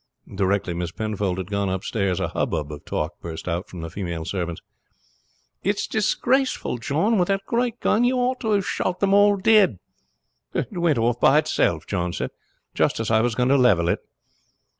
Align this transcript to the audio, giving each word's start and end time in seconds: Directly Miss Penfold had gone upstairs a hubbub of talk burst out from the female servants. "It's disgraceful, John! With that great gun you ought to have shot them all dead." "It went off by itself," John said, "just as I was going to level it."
Directly 0.33 0.73
Miss 0.73 0.91
Penfold 0.91 1.37
had 1.37 1.51
gone 1.51 1.69
upstairs 1.69 2.19
a 2.19 2.29
hubbub 2.29 2.71
of 2.71 2.83
talk 2.85 3.21
burst 3.21 3.47
out 3.47 3.69
from 3.69 3.81
the 3.81 3.89
female 3.91 4.25
servants. 4.25 4.59
"It's 5.61 5.85
disgraceful, 5.85 6.79
John! 6.79 7.19
With 7.19 7.27
that 7.27 7.45
great 7.45 7.79
gun 7.79 8.03
you 8.03 8.15
ought 8.17 8.39
to 8.39 8.49
have 8.53 8.65
shot 8.65 8.99
them 8.99 9.13
all 9.13 9.37
dead." 9.37 9.77
"It 10.55 10.75
went 10.75 10.97
off 10.97 11.19
by 11.19 11.37
itself," 11.37 11.85
John 11.85 12.13
said, 12.13 12.31
"just 12.73 12.99
as 12.99 13.11
I 13.11 13.21
was 13.21 13.35
going 13.35 13.49
to 13.49 13.57
level 13.57 13.89
it." 13.89 13.99